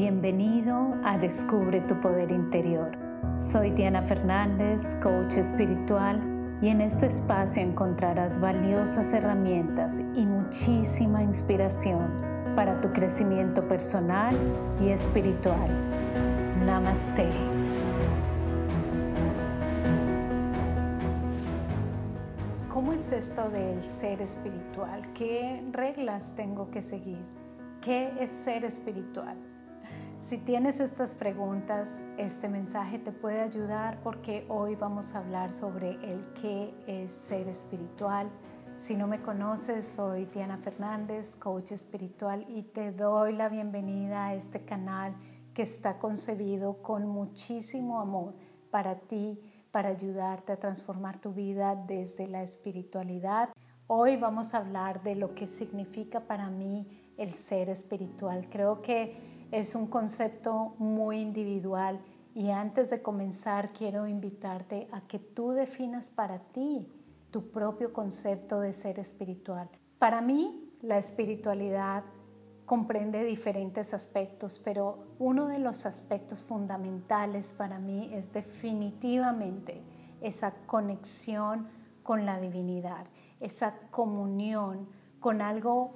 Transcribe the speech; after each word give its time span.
Bienvenido 0.00 0.94
a 1.04 1.18
Descubre 1.18 1.82
tu 1.82 2.00
Poder 2.00 2.32
Interior. 2.32 2.90
Soy 3.36 3.70
Diana 3.72 4.00
Fernández, 4.00 4.96
coach 5.02 5.34
espiritual, 5.34 6.18
y 6.62 6.68
en 6.68 6.80
este 6.80 7.04
espacio 7.04 7.60
encontrarás 7.60 8.40
valiosas 8.40 9.12
herramientas 9.12 10.00
y 10.16 10.24
muchísima 10.24 11.22
inspiración 11.22 12.16
para 12.56 12.80
tu 12.80 12.90
crecimiento 12.94 13.68
personal 13.68 14.34
y 14.82 14.88
espiritual. 14.88 15.68
Namaste. 16.64 17.28
¿Cómo 22.72 22.94
es 22.94 23.12
esto 23.12 23.50
del 23.50 23.86
ser 23.86 24.22
espiritual? 24.22 25.02
¿Qué 25.12 25.62
reglas 25.72 26.32
tengo 26.34 26.70
que 26.70 26.80
seguir? 26.80 27.22
¿Qué 27.82 28.10
es 28.18 28.30
ser 28.30 28.64
espiritual? 28.64 29.49
Si 30.20 30.36
tienes 30.36 30.80
estas 30.80 31.16
preguntas, 31.16 31.98
este 32.18 32.46
mensaje 32.46 32.98
te 32.98 33.10
puede 33.10 33.40
ayudar 33.40 34.02
porque 34.02 34.44
hoy 34.50 34.74
vamos 34.74 35.14
a 35.14 35.20
hablar 35.20 35.50
sobre 35.50 35.92
el 35.92 36.22
qué 36.34 36.74
es 36.86 37.10
ser 37.10 37.48
espiritual. 37.48 38.30
Si 38.76 38.96
no 38.96 39.06
me 39.06 39.22
conoces, 39.22 39.86
soy 39.86 40.26
Diana 40.26 40.58
Fernández, 40.58 41.36
coach 41.36 41.72
espiritual 41.72 42.44
y 42.50 42.64
te 42.64 42.92
doy 42.92 43.32
la 43.32 43.48
bienvenida 43.48 44.26
a 44.26 44.34
este 44.34 44.62
canal 44.62 45.16
que 45.54 45.62
está 45.62 45.98
concebido 45.98 46.82
con 46.82 47.08
muchísimo 47.08 47.98
amor 47.98 48.34
para 48.70 48.96
ti, 48.96 49.40
para 49.70 49.88
ayudarte 49.88 50.52
a 50.52 50.60
transformar 50.60 51.18
tu 51.18 51.32
vida 51.32 51.74
desde 51.74 52.28
la 52.28 52.42
espiritualidad. 52.42 53.48
Hoy 53.86 54.18
vamos 54.18 54.52
a 54.52 54.58
hablar 54.58 55.02
de 55.02 55.14
lo 55.14 55.34
que 55.34 55.46
significa 55.46 56.20
para 56.20 56.50
mí 56.50 57.14
el 57.16 57.32
ser 57.32 57.70
espiritual. 57.70 58.48
Creo 58.50 58.82
que 58.82 59.29
es 59.50 59.74
un 59.74 59.86
concepto 59.86 60.74
muy 60.78 61.20
individual 61.20 62.00
y 62.34 62.50
antes 62.50 62.90
de 62.90 63.02
comenzar 63.02 63.72
quiero 63.72 64.06
invitarte 64.06 64.88
a 64.92 65.00
que 65.02 65.18
tú 65.18 65.50
definas 65.50 66.10
para 66.10 66.38
ti 66.38 66.88
tu 67.30 67.50
propio 67.50 67.92
concepto 67.92 68.60
de 68.60 68.72
ser 68.72 68.98
espiritual. 68.98 69.68
Para 69.98 70.20
mí, 70.20 70.72
la 70.82 70.98
espiritualidad 70.98 72.04
comprende 72.64 73.24
diferentes 73.24 73.92
aspectos, 73.92 74.60
pero 74.60 75.06
uno 75.18 75.48
de 75.48 75.58
los 75.58 75.86
aspectos 75.86 76.44
fundamentales 76.44 77.52
para 77.52 77.78
mí 77.78 78.10
es 78.12 78.32
definitivamente 78.32 79.82
esa 80.20 80.52
conexión 80.66 81.68
con 82.04 82.24
la 82.24 82.40
divinidad, 82.40 83.06
esa 83.40 83.74
comunión 83.90 84.88
con 85.18 85.42
algo 85.42 85.92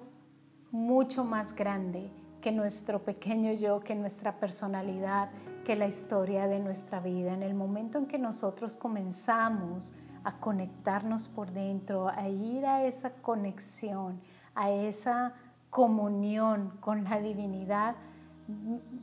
mucho 0.72 1.24
más 1.24 1.54
grande 1.54 2.10
que 2.44 2.52
nuestro 2.52 3.02
pequeño 3.02 3.52
yo, 3.52 3.80
que 3.80 3.94
nuestra 3.94 4.38
personalidad, 4.38 5.30
que 5.64 5.76
la 5.76 5.86
historia 5.86 6.46
de 6.46 6.58
nuestra 6.58 7.00
vida. 7.00 7.32
En 7.32 7.42
el 7.42 7.54
momento 7.54 7.96
en 7.96 8.04
que 8.04 8.18
nosotros 8.18 8.76
comenzamos 8.76 9.94
a 10.24 10.36
conectarnos 10.40 11.26
por 11.26 11.52
dentro, 11.52 12.06
a 12.06 12.28
ir 12.28 12.66
a 12.66 12.84
esa 12.84 13.14
conexión, 13.14 14.20
a 14.54 14.70
esa 14.70 15.32
comunión 15.70 16.74
con 16.80 17.04
la 17.04 17.18
divinidad, 17.18 17.96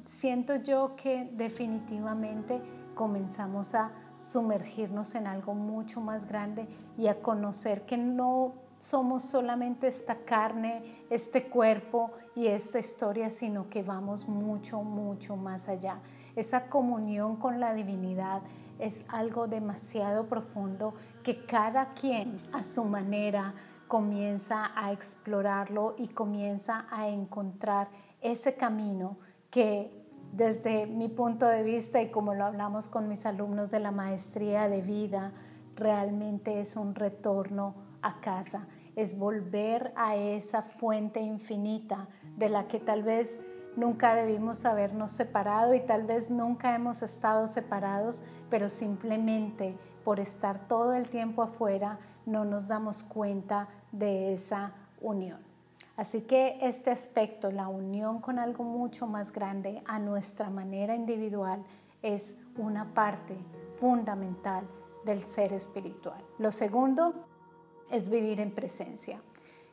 siento 0.05 0.57
yo 0.57 0.95
que 0.95 1.27
definitivamente 1.33 2.61
comenzamos 2.93 3.73
a 3.73 3.89
sumergirnos 4.19 5.15
en 5.15 5.25
algo 5.25 5.55
mucho 5.55 5.99
más 5.99 6.27
grande 6.27 6.67
y 6.95 7.07
a 7.07 7.19
conocer 7.23 7.87
que 7.87 7.97
no 7.97 8.60
somos 8.81 9.23
solamente 9.23 9.85
esta 9.85 10.15
carne, 10.15 11.05
este 11.11 11.43
cuerpo 11.43 12.09
y 12.35 12.47
esta 12.47 12.79
historia, 12.79 13.29
sino 13.29 13.69
que 13.69 13.83
vamos 13.83 14.27
mucho, 14.27 14.81
mucho 14.81 15.35
más 15.35 15.69
allá. 15.69 15.99
Esa 16.35 16.67
comunión 16.67 17.35
con 17.35 17.59
la 17.59 17.75
divinidad 17.75 18.41
es 18.79 19.05
algo 19.09 19.47
demasiado 19.47 20.25
profundo 20.25 20.95
que 21.21 21.45
cada 21.45 21.93
quien 21.93 22.35
a 22.53 22.63
su 22.63 22.83
manera 22.83 23.53
comienza 23.87 24.71
a 24.75 24.91
explorarlo 24.91 25.93
y 25.99 26.07
comienza 26.07 26.87
a 26.89 27.07
encontrar 27.07 27.89
ese 28.19 28.55
camino 28.55 29.17
que 29.51 29.91
desde 30.33 30.87
mi 30.87 31.07
punto 31.07 31.45
de 31.45 31.61
vista 31.61 32.01
y 32.01 32.09
como 32.09 32.33
lo 32.33 32.45
hablamos 32.45 32.87
con 32.87 33.07
mis 33.07 33.27
alumnos 33.27 33.69
de 33.69 33.79
la 33.79 33.91
maestría 33.91 34.67
de 34.69 34.81
vida, 34.81 35.33
realmente 35.75 36.59
es 36.59 36.75
un 36.75 36.95
retorno 36.95 37.90
a 38.01 38.19
casa, 38.21 38.67
es 38.95 39.17
volver 39.17 39.93
a 39.95 40.15
esa 40.15 40.61
fuente 40.61 41.19
infinita 41.19 42.07
de 42.37 42.49
la 42.49 42.67
que 42.67 42.79
tal 42.79 43.03
vez 43.03 43.41
nunca 43.75 44.13
debimos 44.15 44.65
habernos 44.65 45.11
separado 45.11 45.73
y 45.73 45.79
tal 45.79 46.03
vez 46.03 46.29
nunca 46.29 46.75
hemos 46.75 47.01
estado 47.01 47.47
separados, 47.47 48.23
pero 48.49 48.69
simplemente 48.69 49.77
por 50.03 50.19
estar 50.19 50.67
todo 50.67 50.93
el 50.93 51.09
tiempo 51.09 51.41
afuera 51.41 51.99
no 52.25 52.45
nos 52.45 52.67
damos 52.67 53.03
cuenta 53.03 53.67
de 53.91 54.33
esa 54.33 54.73
unión. 54.99 55.39
Así 55.97 56.21
que 56.21 56.57
este 56.61 56.89
aspecto, 56.89 57.51
la 57.51 57.67
unión 57.67 58.21
con 58.21 58.39
algo 58.39 58.63
mucho 58.63 59.07
más 59.07 59.31
grande 59.31 59.83
a 59.85 59.99
nuestra 59.99 60.49
manera 60.49 60.95
individual, 60.95 61.63
es 62.01 62.39
una 62.57 62.93
parte 62.93 63.35
fundamental 63.75 64.65
del 65.05 65.23
ser 65.25 65.53
espiritual. 65.53 66.23
Lo 66.39 66.51
segundo 66.51 67.27
es 67.91 68.09
vivir 68.09 68.39
en 68.39 68.51
presencia. 68.51 69.21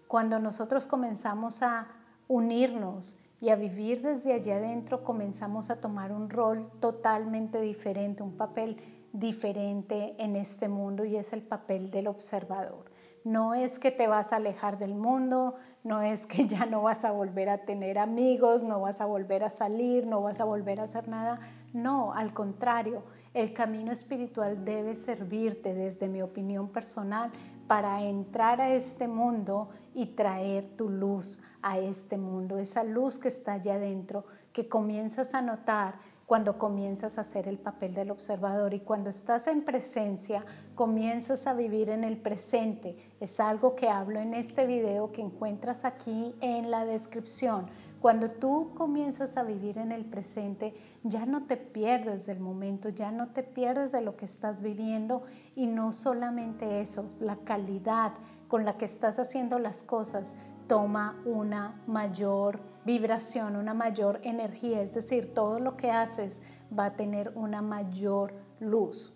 Cuando 0.06 0.38
nosotros 0.38 0.86
comenzamos 0.86 1.62
a 1.62 1.88
unirnos 2.28 3.18
y 3.40 3.50
a 3.50 3.56
vivir 3.56 4.02
desde 4.02 4.32
allá 4.32 4.56
adentro, 4.56 5.04
comenzamos 5.04 5.70
a 5.70 5.80
tomar 5.80 6.12
un 6.12 6.30
rol 6.30 6.70
totalmente 6.80 7.60
diferente, 7.60 8.22
un 8.22 8.36
papel 8.36 8.76
diferente 9.12 10.14
en 10.18 10.36
este 10.36 10.68
mundo 10.68 11.04
y 11.04 11.16
es 11.16 11.32
el 11.32 11.42
papel 11.42 11.90
del 11.90 12.08
observador. 12.08 12.90
No 13.24 13.54
es 13.54 13.78
que 13.78 13.90
te 13.90 14.06
vas 14.06 14.32
a 14.32 14.36
alejar 14.36 14.78
del 14.78 14.94
mundo, 14.94 15.54
no 15.84 16.02
es 16.02 16.26
que 16.26 16.46
ya 16.46 16.66
no 16.66 16.82
vas 16.82 17.04
a 17.04 17.10
volver 17.10 17.48
a 17.48 17.58
tener 17.64 17.98
amigos, 17.98 18.62
no 18.62 18.80
vas 18.80 19.00
a 19.00 19.06
volver 19.06 19.44
a 19.44 19.50
salir, 19.50 20.06
no 20.06 20.22
vas 20.22 20.40
a 20.40 20.44
volver 20.44 20.80
a 20.80 20.84
hacer 20.84 21.08
nada. 21.08 21.38
No, 21.72 22.14
al 22.14 22.32
contrario, 22.32 23.02
el 23.34 23.52
camino 23.52 23.92
espiritual 23.92 24.64
debe 24.64 24.94
servirte, 24.94 25.74
desde 25.74 26.08
mi 26.08 26.22
opinión 26.22 26.68
personal, 26.68 27.30
para 27.68 28.02
entrar 28.02 28.60
a 28.60 28.70
este 28.70 29.06
mundo 29.06 29.68
y 29.94 30.06
traer 30.06 30.76
tu 30.76 30.88
luz 30.88 31.38
a 31.62 31.78
este 31.78 32.16
mundo, 32.16 32.58
esa 32.58 32.82
luz 32.82 33.18
que 33.18 33.28
está 33.28 33.52
allá 33.52 33.74
adentro, 33.74 34.24
que 34.52 34.68
comienzas 34.68 35.34
a 35.34 35.42
notar 35.42 36.00
cuando 36.24 36.58
comienzas 36.58 37.16
a 37.16 37.22
hacer 37.22 37.48
el 37.48 37.58
papel 37.58 37.94
del 37.94 38.10
observador 38.10 38.74
y 38.74 38.80
cuando 38.80 39.08
estás 39.08 39.46
en 39.46 39.62
presencia, 39.62 40.44
comienzas 40.74 41.46
a 41.46 41.54
vivir 41.54 41.88
en 41.88 42.04
el 42.04 42.18
presente. 42.18 42.96
Es 43.18 43.40
algo 43.40 43.74
que 43.74 43.88
hablo 43.88 44.18
en 44.20 44.34
este 44.34 44.66
video 44.66 45.10
que 45.10 45.22
encuentras 45.22 45.84
aquí 45.84 46.34
en 46.40 46.70
la 46.70 46.84
descripción 46.84 47.66
cuando 48.00 48.28
tú 48.28 48.72
comienzas 48.76 49.36
a 49.36 49.42
vivir 49.42 49.78
en 49.78 49.90
el 49.90 50.04
presente, 50.04 50.74
ya 51.02 51.26
no 51.26 51.46
te 51.46 51.56
pierdes 51.56 52.26
del 52.26 52.38
momento, 52.38 52.90
ya 52.90 53.10
no 53.10 53.28
te 53.28 53.42
pierdes 53.42 53.92
de 53.92 54.02
lo 54.02 54.16
que 54.16 54.24
estás 54.24 54.62
viviendo 54.62 55.22
y 55.56 55.66
no 55.66 55.92
solamente 55.92 56.80
eso, 56.80 57.10
la 57.18 57.36
calidad 57.36 58.12
con 58.46 58.64
la 58.64 58.76
que 58.76 58.84
estás 58.84 59.18
haciendo 59.18 59.58
las 59.58 59.82
cosas 59.82 60.34
toma 60.68 61.20
una 61.24 61.80
mayor 61.86 62.60
vibración, 62.84 63.56
una 63.56 63.74
mayor 63.74 64.20
energía, 64.22 64.80
es 64.80 64.94
decir, 64.94 65.34
todo 65.34 65.58
lo 65.58 65.76
que 65.76 65.90
haces 65.90 66.40
va 66.76 66.86
a 66.86 66.92
tener 66.92 67.32
una 67.34 67.62
mayor 67.62 68.32
luz. 68.60 69.14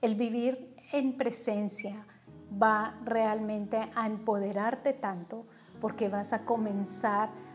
El 0.00 0.14
vivir 0.14 0.76
en 0.92 1.16
presencia 1.16 2.06
va 2.62 2.98
realmente 3.04 3.78
a 3.94 4.06
empoderarte 4.06 4.92
tanto 4.92 5.44
porque 5.80 6.08
vas 6.08 6.32
a 6.32 6.44
comenzar 6.44 7.28
a 7.28 7.49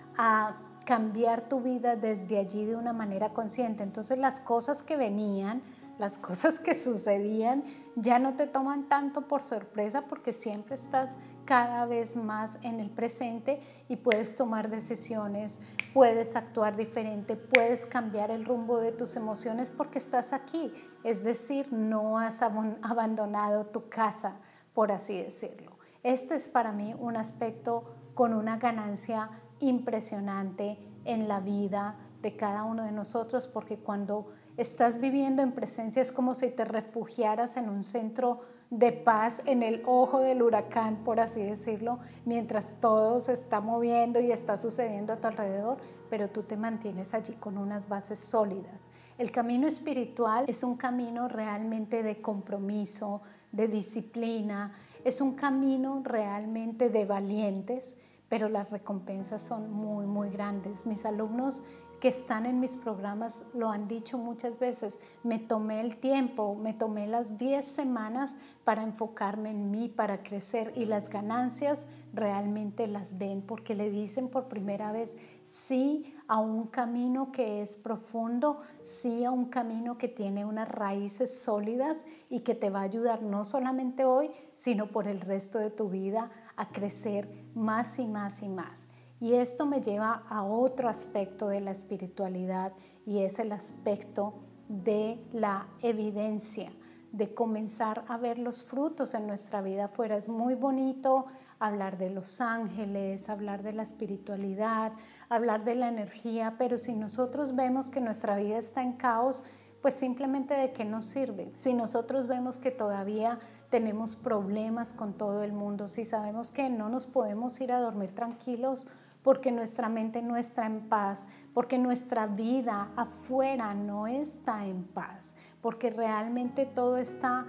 cambiar 0.85 1.49
tu 1.49 1.61
vida 1.61 1.95
desde 1.95 2.37
allí 2.37 2.65
de 2.65 2.75
una 2.75 2.93
manera 2.93 3.33
consciente. 3.33 3.83
Entonces 3.83 4.17
las 4.17 4.39
cosas 4.39 4.83
que 4.83 4.95
venían, 4.97 5.61
las 5.97 6.17
cosas 6.19 6.59
que 6.59 6.73
sucedían, 6.73 7.63
ya 7.95 8.19
no 8.19 8.35
te 8.35 8.45
toman 8.45 8.87
tanto 8.89 9.27
por 9.27 9.41
sorpresa 9.41 10.03
porque 10.03 10.33
siempre 10.33 10.75
estás 10.75 11.17
cada 11.45 11.85
vez 11.85 12.15
más 12.15 12.59
en 12.63 12.79
el 12.79 12.89
presente 12.89 13.61
y 13.87 13.95
puedes 13.97 14.35
tomar 14.35 14.69
decisiones, 14.69 15.61
puedes 15.93 16.35
actuar 16.35 16.75
diferente, 16.75 17.35
puedes 17.35 17.85
cambiar 17.85 18.31
el 18.31 18.43
rumbo 18.43 18.79
de 18.79 18.91
tus 18.91 19.15
emociones 19.15 19.71
porque 19.71 19.99
estás 19.99 20.33
aquí. 20.33 20.73
Es 21.03 21.23
decir, 21.23 21.71
no 21.71 22.19
has 22.19 22.41
abandonado 22.41 23.65
tu 23.67 23.87
casa, 23.89 24.37
por 24.73 24.91
así 24.91 25.21
decirlo. 25.21 25.77
Este 26.03 26.35
es 26.35 26.49
para 26.49 26.71
mí 26.71 26.93
un 26.99 27.15
aspecto 27.15 27.83
con 28.13 28.33
una 28.33 28.57
ganancia 28.57 29.29
impresionante 29.59 30.77
en 31.05 31.27
la 31.27 31.39
vida 31.39 31.95
de 32.21 32.35
cada 32.35 32.63
uno 32.63 32.83
de 32.83 32.91
nosotros, 32.91 33.47
porque 33.47 33.77
cuando 33.77 34.31
estás 34.57 34.99
viviendo 34.99 35.41
en 35.41 35.51
presencia 35.51 36.01
es 36.01 36.11
como 36.11 36.33
si 36.33 36.49
te 36.49 36.65
refugiaras 36.65 37.57
en 37.57 37.69
un 37.69 37.83
centro 37.83 38.41
de 38.69 38.91
paz, 38.91 39.41
en 39.45 39.61
el 39.61 39.83
ojo 39.85 40.21
del 40.21 40.41
huracán, 40.41 41.03
por 41.03 41.19
así 41.19 41.41
decirlo, 41.43 41.99
mientras 42.25 42.77
todo 42.79 43.19
se 43.19 43.33
está 43.33 43.61
moviendo 43.61 44.19
y 44.19 44.31
está 44.31 44.57
sucediendo 44.57 45.13
a 45.13 45.17
tu 45.17 45.27
alrededor, 45.27 45.77
pero 46.09 46.29
tú 46.29 46.43
te 46.43 46.57
mantienes 46.57 47.13
allí 47.13 47.33
con 47.33 47.57
unas 47.57 47.87
bases 47.87 48.19
sólidas. 48.19 48.89
El 49.17 49.31
camino 49.31 49.67
espiritual 49.67 50.45
es 50.47 50.63
un 50.63 50.77
camino 50.77 51.27
realmente 51.27 52.03
de 52.03 52.21
compromiso, 52.21 53.21
de 53.51 53.67
disciplina, 53.67 54.73
es 55.03 55.21
un 55.21 55.35
camino 55.35 56.01
realmente 56.03 56.89
de 56.89 57.05
valientes, 57.05 57.95
pero 58.29 58.49
las 58.49 58.69
recompensas 58.71 59.41
son 59.41 59.71
muy, 59.71 60.05
muy 60.05 60.29
grandes. 60.29 60.85
Mis 60.85 61.05
alumnos 61.05 61.63
que 61.99 62.09
están 62.09 62.45
en 62.45 62.59
mis 62.59 62.75
programas 62.75 63.45
lo 63.53 63.69
han 63.69 63.87
dicho 63.87 64.17
muchas 64.17 64.59
veces, 64.59 64.99
me 65.23 65.39
tomé 65.39 65.81
el 65.81 65.97
tiempo, 65.97 66.55
me 66.55 66.73
tomé 66.73 67.07
las 67.07 67.37
10 67.37 67.65
semanas 67.65 68.35
para 68.63 68.83
enfocarme 68.83 69.51
en 69.51 69.71
mí, 69.71 69.89
para 69.89 70.21
crecer 70.21 70.73
y 70.75 70.85
las 70.85 71.09
ganancias 71.09 71.87
realmente 72.13 72.87
las 72.87 73.17
ven 73.17 73.41
porque 73.41 73.75
le 73.75 73.89
dicen 73.89 74.29
por 74.29 74.47
primera 74.47 74.91
vez 74.91 75.17
sí 75.41 76.15
a 76.27 76.39
un 76.39 76.67
camino 76.67 77.31
que 77.31 77.61
es 77.61 77.75
profundo, 77.75 78.61
sí 78.83 79.25
a 79.25 79.31
un 79.31 79.45
camino 79.45 79.97
que 79.97 80.07
tiene 80.07 80.45
unas 80.45 80.69
raíces 80.69 81.39
sólidas 81.39 82.05
y 82.29 82.41
que 82.41 82.55
te 82.55 82.69
va 82.69 82.81
a 82.81 82.83
ayudar 82.83 83.21
no 83.21 83.43
solamente 83.43 84.05
hoy, 84.05 84.31
sino 84.53 84.87
por 84.87 85.07
el 85.07 85.21
resto 85.21 85.59
de 85.59 85.71
tu 85.71 85.89
vida 85.89 86.31
a 86.57 86.69
crecer 86.69 87.29
más 87.53 87.99
y 87.99 88.07
más 88.07 88.41
y 88.41 88.49
más. 88.49 88.89
Y 89.19 89.33
esto 89.33 89.65
me 89.65 89.81
lleva 89.81 90.23
a 90.29 90.43
otro 90.43 90.89
aspecto 90.89 91.47
de 91.47 91.61
la 91.61 91.71
espiritualidad 91.71 92.73
y 93.05 93.19
es 93.19 93.39
el 93.39 93.51
aspecto 93.51 94.33
de 94.67 95.23
la 95.31 95.67
evidencia, 95.81 96.71
de 97.11 97.33
comenzar 97.33 98.03
a 98.07 98.17
ver 98.17 98.39
los 98.39 98.63
frutos 98.63 99.13
en 99.13 99.27
nuestra 99.27 99.61
vida 99.61 99.85
afuera. 99.85 100.17
Es 100.17 100.27
muy 100.27 100.55
bonito 100.55 101.27
hablar 101.59 101.97
de 101.97 102.09
los 102.09 102.41
ángeles, 102.41 103.29
hablar 103.29 103.63
de 103.63 103.73
la 103.73 103.83
espiritualidad, 103.83 104.91
hablar 105.29 105.63
de 105.63 105.75
la 105.75 105.87
energía, 105.87 106.55
pero 106.57 106.77
si 106.77 106.95
nosotros 106.95 107.55
vemos 107.55 107.89
que 107.89 108.01
nuestra 108.01 108.35
vida 108.35 108.57
está 108.57 108.81
en 108.81 108.93
caos, 108.93 109.43
pues 109.81 109.93
simplemente 109.93 110.55
de 110.55 110.69
qué 110.69 110.83
nos 110.83 111.05
sirve. 111.05 111.51
Si 111.55 111.73
nosotros 111.73 112.27
vemos 112.27 112.57
que 112.57 112.71
todavía 112.71 113.39
tenemos 113.75 114.15
problemas 114.15 114.93
con 114.93 115.11
todo 115.11 115.43
el 115.43 115.51
mundo, 115.51 115.89
si 115.89 116.05
sabemos 116.05 116.49
que 116.49 116.69
no 116.69 116.87
nos 116.87 117.05
podemos 117.05 117.59
ir 117.59 117.73
a 117.73 117.81
dormir 117.81 118.15
tranquilos 118.15 118.87
porque 119.21 119.51
nuestra 119.51 119.89
mente 119.89 120.21
no 120.21 120.37
está 120.37 120.65
en 120.65 120.87
paz, 120.87 121.27
porque 121.53 121.77
nuestra 121.77 122.25
vida 122.25 122.93
afuera 122.95 123.73
no 123.73 124.07
está 124.07 124.65
en 124.65 124.85
paz, 124.85 125.35
porque 125.59 125.89
realmente 125.89 126.65
todo 126.65 126.95
está 126.95 127.45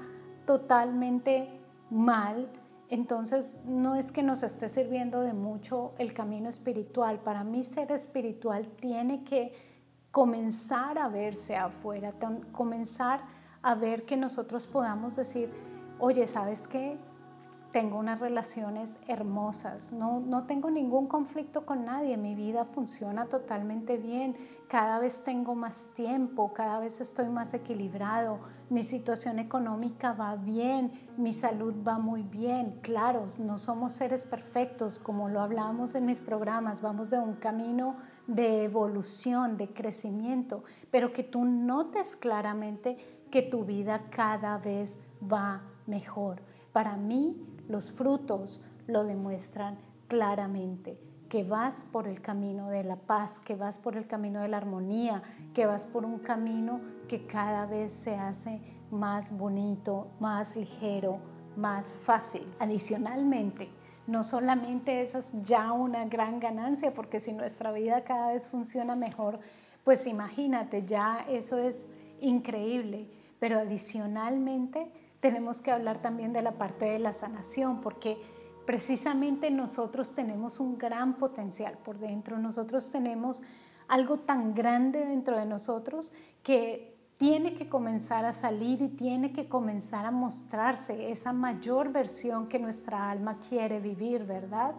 totalmente 0.47 1.61
mal, 1.91 2.51
entonces 2.89 3.59
no 3.65 3.95
es 3.95 4.11
que 4.11 4.25
nos 4.25 4.43
esté 4.43 4.69
sirviendo 4.69 5.21
de 5.21 5.33
mucho 5.33 5.95
el 5.97 6.13
camino 6.13 6.49
espiritual. 6.49 7.21
Para 7.21 7.45
mí 7.45 7.63
ser 7.63 7.93
espiritual 7.93 8.67
tiene 8.81 9.23
que 9.23 9.53
comenzar 10.11 10.99
a 10.99 11.09
verse 11.09 11.55
afuera, 11.55 12.15
comenzar 12.51 13.21
a 13.63 13.77
ver 13.77 14.05
que 14.05 14.17
nosotros 14.17 14.67
podamos 14.67 15.15
decir, 15.15 15.76
oye, 15.99 16.27
¿sabes 16.27 16.67
qué? 16.69 16.99
tengo 17.77 17.99
unas 17.99 18.21
relaciones 18.21 18.99
hermosas, 19.07 19.93
no, 19.93 20.21
no 20.21 20.45
tengo 20.45 20.71
ningún 20.71 21.07
conflicto 21.07 21.67
con 21.67 21.85
nadie, 21.85 22.17
mi 22.17 22.35
vida 22.35 22.65
funciona 22.65 23.27
totalmente 23.27 23.99
bien, 23.99 24.35
cada 24.67 24.99
vez 24.99 25.25
tengo 25.25 25.55
más 25.55 25.91
tiempo, 25.95 26.55
cada 26.55 26.79
vez 26.79 27.03
estoy 27.03 27.29
más 27.29 27.53
equilibrado, 27.53 28.41
mi 28.71 28.83
situación 28.83 29.39
económica 29.39 30.15
va 30.15 30.37
bien, 30.37 30.91
mi 31.19 31.35
salud 31.35 31.75
va 31.87 31.99
muy 31.99 32.23
bien. 32.23 32.81
Claro, 32.81 33.27
no 33.39 33.59
somos 33.59 33.93
seres 33.93 34.25
perfectos, 34.25 34.99
como 34.99 35.29
lo 35.29 35.43
hablamos 35.43 35.95
en 35.95 36.07
mis 36.07 36.23
programas, 36.23 36.81
vamos 36.81 37.11
de 37.11 37.19
un 37.19 37.35
camino 37.35 37.97
de 38.27 38.65
evolución, 38.65 39.59
de 39.59 39.69
crecimiento, 39.75 40.65
pero 40.91 41.13
que 41.13 41.25
tú 41.25 41.45
notes 41.45 42.17
claramente 42.17 42.97
que 43.31 43.43
tu 43.43 43.67
vida 43.67 44.07
cada 44.09 44.57
vez 44.57 44.99
va 45.23 45.63
mejor. 45.87 46.41
Para 46.73 46.97
mí, 46.97 47.37
los 47.69 47.93
frutos 47.93 48.63
lo 48.87 49.05
demuestran 49.05 49.79
claramente, 50.09 50.99
que 51.29 51.43
vas 51.43 51.87
por 51.91 52.07
el 52.07 52.21
camino 52.21 52.69
de 52.71 52.85
la 52.85 52.97
paz, 52.97 53.41
que 53.41 53.57
vas 53.57 53.79
por 53.79 53.97
el 53.97 54.07
camino 54.07 54.41
de 54.41 54.49
la 54.49 54.59
armonía, 54.59 55.23
que 55.55 55.67
vas 55.67 55.85
por 55.85 56.05
un 56.05 56.19
camino 56.19 56.81
que 57.09 57.27
cada 57.27 57.67
vez 57.67 57.93
se 57.93 58.15
hace 58.15 58.61
más 58.91 59.37
bonito, 59.37 60.09
más 60.21 60.57
ligero, 60.57 61.19
más 61.57 61.99
fácil. 62.01 62.43
Adicionalmente, 62.61 63.69
no 64.07 64.23
solamente 64.23 65.01
esa 65.01 65.19
es 65.19 65.33
ya 65.43 65.73
una 65.73 66.05
gran 66.05 66.39
ganancia, 66.39 66.95
porque 66.95 67.19
si 67.19 67.33
nuestra 67.33 67.73
vida 67.73 68.05
cada 68.05 68.33
vez 68.33 68.49
funciona 68.49 68.95
mejor, 68.95 69.41
pues 69.83 70.07
imagínate, 70.07 70.85
ya 70.85 71.25
eso 71.29 71.59
es 71.59 71.89
increíble, 72.21 73.11
pero 73.39 73.59
adicionalmente 73.59 74.91
tenemos 75.27 75.61
que 75.61 75.73
hablar 75.73 75.99
también 75.99 76.33
de 76.33 76.41
la 76.41 76.53
parte 76.53 76.85
de 76.85 77.01
la 77.01 77.13
sanación, 77.13 77.81
porque 77.81 78.17
precisamente 78.65 79.51
nosotros 79.51 80.15
tenemos 80.15 80.61
un 80.61 80.79
gran 80.79 81.15
potencial 81.15 81.77
por 81.79 81.99
dentro, 81.99 82.39
nosotros 82.39 82.93
tenemos 82.93 83.43
algo 83.89 84.19
tan 84.19 84.55
grande 84.55 85.05
dentro 85.05 85.37
de 85.37 85.45
nosotros 85.45 86.13
que 86.45 86.97
tiene 87.17 87.55
que 87.55 87.69
comenzar 87.69 88.25
a 88.25 88.33
salir 88.33 88.81
y 88.81 88.89
tiene 88.89 89.33
que 89.33 89.49
comenzar 89.49 90.07
a 90.07 90.13
mostrarse 90.13 91.11
esa 91.11 91.33
mayor 91.33 91.91
versión 91.91 92.47
que 92.47 92.61
nuestra 92.61 93.11
alma 93.11 93.41
quiere 93.49 93.81
vivir, 93.81 94.27
¿verdad? 94.27 94.77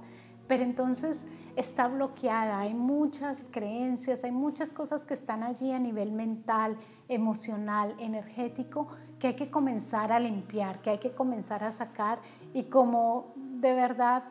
Pero 0.47 0.63
entonces 0.63 1.27
está 1.57 1.89
bloqueada, 1.89 2.59
hay 2.59 2.73
muchas 2.73 3.49
creencias, 3.51 4.23
hay 4.23 4.31
muchas 4.31 4.71
cosas 4.71 5.03
que 5.03 5.13
están 5.13 5.43
allí 5.43 5.73
a 5.73 5.79
nivel 5.79 6.13
mental, 6.13 6.77
emocional, 7.09 7.97
energético, 7.99 8.87
que 9.19 9.27
hay 9.27 9.35
que 9.35 9.49
comenzar 9.49 10.11
a 10.11 10.19
limpiar, 10.19 10.81
que 10.81 10.91
hay 10.91 10.99
que 10.99 11.13
comenzar 11.13 11.63
a 11.63 11.71
sacar 11.71 12.19
y 12.53 12.63
como 12.65 13.33
de 13.35 13.73
verdad 13.73 14.23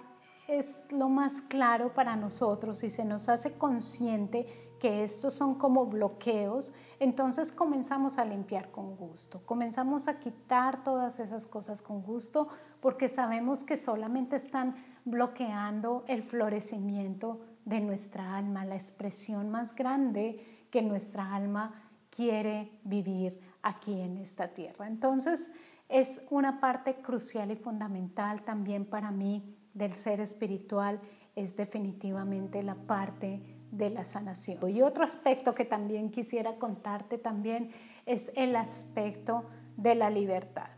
es 0.48 0.86
lo 0.92 1.08
más 1.08 1.42
claro 1.42 1.92
para 1.92 2.14
nosotros 2.16 2.82
y 2.84 2.90
se 2.90 3.04
nos 3.04 3.28
hace 3.28 3.54
consciente 3.54 4.46
que 4.78 5.02
estos 5.02 5.32
son 5.32 5.54
como 5.54 5.86
bloqueos, 5.86 6.74
entonces 7.00 7.50
comenzamos 7.50 8.18
a 8.18 8.24
limpiar 8.24 8.70
con 8.70 8.94
gusto, 8.94 9.40
comenzamos 9.44 10.06
a 10.06 10.18
quitar 10.18 10.84
todas 10.84 11.18
esas 11.18 11.46
cosas 11.46 11.80
con 11.80 12.02
gusto 12.02 12.48
porque 12.80 13.08
sabemos 13.08 13.64
que 13.64 13.76
solamente 13.76 14.36
están 14.36 14.76
bloqueando 15.04 16.04
el 16.08 16.22
florecimiento 16.22 17.40
de 17.64 17.80
nuestra 17.80 18.36
alma, 18.36 18.64
la 18.64 18.76
expresión 18.76 19.50
más 19.50 19.74
grande 19.74 20.68
que 20.70 20.82
nuestra 20.82 21.34
alma 21.34 21.82
quiere 22.10 22.78
vivir 22.84 23.40
aquí 23.66 24.00
en 24.00 24.16
esta 24.16 24.48
tierra. 24.48 24.86
Entonces, 24.86 25.52
es 25.88 26.22
una 26.30 26.60
parte 26.60 26.94
crucial 26.96 27.50
y 27.50 27.56
fundamental 27.56 28.42
también 28.42 28.84
para 28.84 29.10
mí 29.10 29.56
del 29.74 29.96
ser 29.96 30.20
espiritual, 30.20 31.00
es 31.34 31.56
definitivamente 31.56 32.62
la 32.62 32.76
parte 32.76 33.42
de 33.70 33.90
la 33.90 34.04
sanación. 34.04 34.70
Y 34.70 34.82
otro 34.82 35.04
aspecto 35.04 35.54
que 35.54 35.64
también 35.64 36.10
quisiera 36.10 36.56
contarte 36.56 37.18
también 37.18 37.70
es 38.06 38.32
el 38.36 38.56
aspecto 38.56 39.44
de 39.76 39.96
la 39.96 40.08
libertad. 40.08 40.70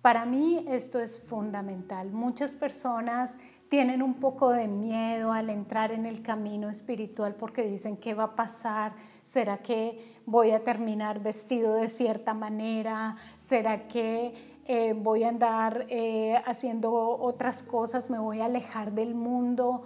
Para 0.00 0.24
mí 0.24 0.64
esto 0.68 0.98
es 0.98 1.20
fundamental. 1.20 2.10
Muchas 2.10 2.54
personas 2.56 3.38
tienen 3.68 4.02
un 4.02 4.14
poco 4.14 4.50
de 4.50 4.66
miedo 4.66 5.32
al 5.32 5.50
entrar 5.50 5.92
en 5.92 6.06
el 6.06 6.22
camino 6.22 6.68
espiritual 6.68 7.36
porque 7.36 7.62
dicen, 7.62 7.96
¿qué 7.96 8.12
va 8.12 8.24
a 8.24 8.34
pasar? 8.34 8.94
¿Será 9.24 9.58
que 9.58 10.20
voy 10.26 10.50
a 10.50 10.62
terminar 10.64 11.20
vestido 11.20 11.74
de 11.74 11.88
cierta 11.88 12.34
manera? 12.34 13.16
¿Será 13.38 13.86
que 13.88 14.34
eh, 14.64 14.94
voy 14.94 15.24
a 15.24 15.28
andar 15.28 15.86
eh, 15.88 16.40
haciendo 16.44 16.92
otras 16.92 17.62
cosas? 17.62 18.10
¿Me 18.10 18.18
voy 18.18 18.40
a 18.40 18.46
alejar 18.46 18.92
del 18.92 19.14
mundo? 19.14 19.84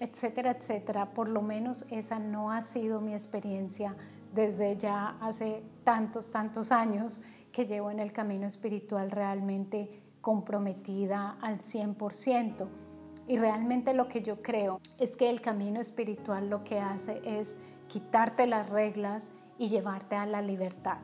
etcétera, 0.00 0.50
etcétera. 0.50 1.10
Por 1.10 1.28
lo 1.28 1.42
menos 1.42 1.86
esa 1.90 2.18
no 2.18 2.50
ha 2.50 2.60
sido 2.60 3.00
mi 3.00 3.12
experiencia 3.12 3.94
desde 4.34 4.76
ya 4.76 5.16
hace 5.20 5.62
tantos, 5.84 6.32
tantos 6.32 6.72
años 6.72 7.22
que 7.52 7.66
llevo 7.66 7.90
en 7.90 8.00
el 8.00 8.12
camino 8.12 8.46
espiritual 8.46 9.10
realmente 9.10 10.02
comprometida 10.20 11.38
al 11.40 11.58
100%. 11.58 12.66
Y 13.26 13.38
realmente 13.38 13.92
lo 13.94 14.08
que 14.08 14.22
yo 14.22 14.42
creo 14.42 14.80
es 14.98 15.14
que 15.14 15.28
el 15.30 15.40
camino 15.40 15.80
espiritual 15.80 16.48
lo 16.48 16.64
que 16.64 16.80
hace 16.80 17.20
es 17.24 17.58
quitarte 17.88 18.46
las 18.46 18.68
reglas 18.70 19.32
y 19.58 19.68
llevarte 19.68 20.16
a 20.16 20.26
la 20.26 20.40
libertad. 20.40 20.98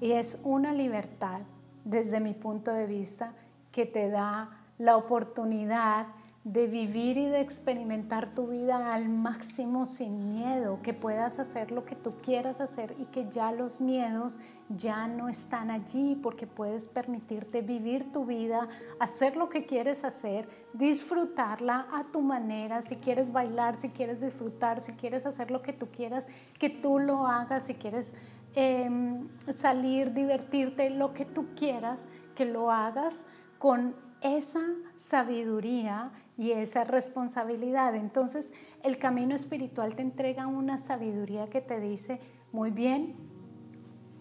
Y 0.00 0.12
es 0.12 0.40
una 0.42 0.72
libertad, 0.72 1.42
desde 1.84 2.18
mi 2.18 2.34
punto 2.34 2.72
de 2.72 2.86
vista, 2.86 3.34
que 3.70 3.86
te 3.86 4.08
da 4.08 4.50
la 4.78 4.96
oportunidad 4.96 6.08
de 6.44 6.66
vivir 6.66 7.18
y 7.18 7.26
de 7.26 7.40
experimentar 7.40 8.34
tu 8.34 8.48
vida 8.48 8.94
al 8.94 9.08
máximo 9.08 9.86
sin 9.86 10.28
miedo, 10.28 10.80
que 10.82 10.92
puedas 10.92 11.38
hacer 11.38 11.70
lo 11.70 11.84
que 11.84 11.94
tú 11.94 12.14
quieras 12.16 12.60
hacer 12.60 12.96
y 12.98 13.04
que 13.04 13.28
ya 13.30 13.52
los 13.52 13.80
miedos 13.80 14.40
ya 14.68 15.06
no 15.06 15.28
están 15.28 15.70
allí 15.70 16.18
porque 16.20 16.48
puedes 16.48 16.88
permitirte 16.88 17.62
vivir 17.62 18.12
tu 18.12 18.26
vida, 18.26 18.66
hacer 18.98 19.36
lo 19.36 19.48
que 19.48 19.66
quieres 19.66 20.02
hacer, 20.02 20.48
disfrutarla 20.72 21.86
a 21.92 22.02
tu 22.02 22.22
manera, 22.22 22.82
si 22.82 22.96
quieres 22.96 23.30
bailar, 23.32 23.76
si 23.76 23.90
quieres 23.90 24.20
disfrutar, 24.20 24.80
si 24.80 24.92
quieres 24.92 25.26
hacer 25.26 25.52
lo 25.52 25.62
que 25.62 25.72
tú 25.72 25.90
quieras, 25.92 26.26
que 26.58 26.70
tú 26.70 26.98
lo 26.98 27.28
hagas, 27.28 27.66
si 27.66 27.74
quieres 27.74 28.14
em, 28.56 29.28
salir, 29.48 30.12
divertirte, 30.12 30.90
lo 30.90 31.14
que 31.14 31.24
tú 31.24 31.54
quieras, 31.54 32.08
que 32.34 32.46
lo 32.46 32.72
hagas 32.72 33.26
con 33.58 33.94
esa 34.22 34.62
sabiduría 34.96 36.10
y 36.36 36.52
esa 36.52 36.84
responsabilidad. 36.84 37.94
Entonces 37.94 38.52
el 38.82 38.98
camino 38.98 39.34
espiritual 39.34 39.94
te 39.96 40.02
entrega 40.02 40.46
una 40.46 40.78
sabiduría 40.78 41.48
que 41.48 41.60
te 41.60 41.80
dice, 41.80 42.20
muy 42.52 42.70
bien, 42.70 43.16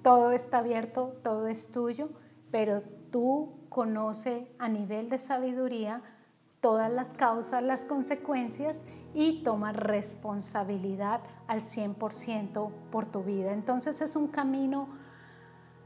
todo 0.01 0.32
está 0.32 0.60
abierto, 0.60 1.13
todo 1.24 1.48
es 1.48 1.72
tuyo, 1.72 2.10
pero 2.51 2.82
tú 3.12 3.53
conoce 3.70 4.48
a 4.58 4.68
nivel 4.68 5.10
de 5.10 5.18
sabiduría 5.18 6.01
todas 6.60 6.91
las 6.91 7.13
causas, 7.13 7.63
las 7.63 7.86
consecuencias 7.86 8.84
y 9.13 9.44
toma 9.44 9.74
responsabilidad 9.74 11.22
al 11.48 11.62
100% 11.62 12.72
por 12.91 13.06
tu 13.06 13.24
vida. 13.24 13.51
Entonces 13.51 14.01
es 14.01 14.15
un 14.15 14.27
camino, 14.27 14.88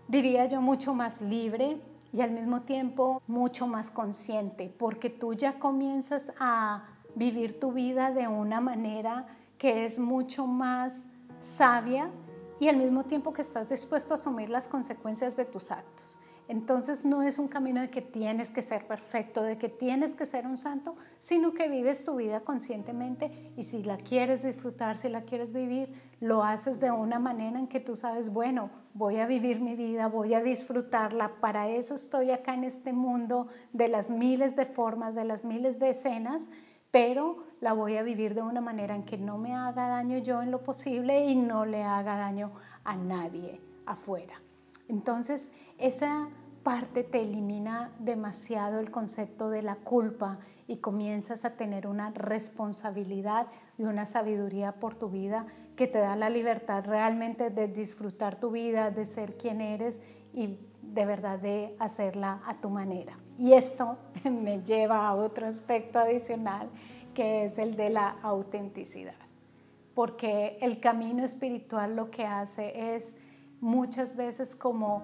diría 0.08 0.46
yo, 0.46 0.62
mucho 0.62 0.94
más 0.94 1.22
libre, 1.22 1.82
y 2.16 2.22
al 2.22 2.32
mismo 2.32 2.62
tiempo 2.62 3.22
mucho 3.28 3.68
más 3.68 3.92
consciente, 3.92 4.74
porque 4.78 5.10
tú 5.10 5.34
ya 5.34 5.60
comienzas 5.60 6.32
a 6.40 6.86
vivir 7.14 7.60
tu 7.60 7.74
vida 7.74 8.12
de 8.12 8.30
una 8.30 8.62
manera 8.62 9.28
que 9.58 9.84
es 9.84 10.00
mucho 10.00 10.48
más 10.48 11.08
sabia 11.42 12.10
y 12.58 12.70
al 12.70 12.78
mismo 12.78 13.04
tiempo 13.04 13.34
que 13.34 13.42
estás 13.42 13.68
dispuesto 13.68 14.14
a 14.14 14.16
asumir 14.16 14.50
las 14.50 14.70
consecuencias 14.70 15.36
de 15.36 15.44
tus 15.44 15.72
actos. 15.72 16.18
Entonces 16.48 17.06
no 17.06 17.24
es 17.24 17.40
un 17.40 17.48
camino 17.48 17.82
de 17.82 17.90
que 17.90 18.02
tienes 18.02 18.52
que 18.52 18.62
ser 18.62 18.86
perfecto, 18.86 19.42
de 19.42 19.58
que 19.58 19.68
tienes 19.68 20.16
que 20.16 20.28
ser 20.28 20.46
un 20.46 20.58
santo, 20.58 20.96
sino 21.18 21.54
que 21.54 21.68
vives 21.70 22.06
tu 22.06 22.18
vida 22.18 22.42
conscientemente 22.42 23.52
y 23.58 23.64
si 23.64 23.82
la 23.84 23.98
quieres 23.98 24.44
disfrutar, 24.44 24.96
si 24.96 25.10
la 25.10 25.22
quieres 25.22 25.54
vivir, 25.54 25.90
lo 26.20 26.44
haces 26.44 26.80
de 26.80 26.92
una 26.92 27.18
manera 27.18 27.58
en 27.58 27.68
que 27.68 27.80
tú 27.80 27.96
sabes, 27.96 28.32
bueno, 28.32 28.70
voy 28.94 29.18
a 29.18 29.26
vivir 29.26 29.60
mi 29.60 29.76
vida, 29.76 30.08
voy 30.08 30.36
a 30.36 30.42
disfrutarla, 30.42 31.40
para 31.42 31.68
eso 31.70 31.96
estoy 31.96 32.30
acá 32.30 32.54
en 32.54 32.64
este 32.64 32.94
mundo 32.94 33.48
de 33.74 33.88
las 33.88 34.12
miles 34.12 34.56
de 34.56 34.68
formas, 34.68 35.16
de 35.16 35.26
las 35.26 35.46
miles 35.46 35.80
de 35.80 35.90
escenas, 35.90 36.48
pero 36.92 37.44
la 37.60 37.74
voy 37.74 37.98
a 37.98 38.04
vivir 38.04 38.36
de 38.36 38.44
una 38.44 38.62
manera 38.62 38.96
en 38.96 39.04
que 39.04 39.18
no 39.18 39.40
me 39.40 39.56
haga 39.56 39.88
daño 39.88 40.20
yo 40.20 40.44
en 40.44 40.52
lo 40.52 40.62
posible 40.64 41.26
y 41.26 41.36
no 41.36 41.66
le 41.66 41.84
haga 41.84 42.18
daño 42.18 42.52
a 42.84 42.96
nadie 42.96 43.60
afuera. 43.86 44.42
Entonces, 44.88 45.52
esa 45.78 46.30
parte 46.64 47.04
te 47.04 47.22
elimina 47.22 47.92
demasiado 48.00 48.80
el 48.80 48.92
concepto 48.92 49.50
de 49.50 49.62
la 49.62 49.76
culpa 49.76 50.40
y 50.68 50.78
comienzas 50.78 51.46
a 51.46 51.56
tener 51.58 51.86
una 51.86 52.10
responsabilidad 52.12 53.48
y 53.78 53.84
una 53.84 54.06
sabiduría 54.06 54.74
por 54.74 54.96
tu 54.96 55.10
vida 55.10 55.46
que 55.76 55.88
te 55.88 56.00
da 56.00 56.16
la 56.16 56.30
libertad 56.30 56.86
realmente 56.86 57.50
de 57.50 57.68
disfrutar 57.68 58.38
tu 58.38 58.52
vida, 58.52 58.90
de 58.90 59.06
ser 59.06 59.38
quien 59.38 59.62
eres 59.62 60.02
y 60.34 60.58
de 60.82 61.06
verdad 61.06 61.38
de 61.40 61.76
hacerla 61.80 62.42
a 62.46 62.56
tu 62.62 62.70
manera. 62.70 63.20
Y 63.38 63.54
esto 63.54 63.98
me 64.24 64.64
lleva 64.64 65.08
a 65.08 65.16
otro 65.16 65.46
aspecto 65.48 66.00
adicional 66.00 66.70
que 67.14 67.44
es 67.44 67.58
el 67.58 67.76
de 67.76 67.90
la 67.90 68.18
autenticidad. 68.24 69.16
Porque 69.94 70.58
el 70.62 70.80
camino 70.80 71.24
espiritual 71.24 71.96
lo 71.96 72.10
que 72.10 72.26
hace 72.26 72.96
es 72.96 73.18
muchas 73.62 74.16
veces 74.16 74.56
como 74.56 75.04